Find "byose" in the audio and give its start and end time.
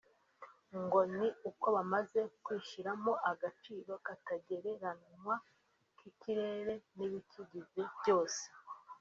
7.97-8.41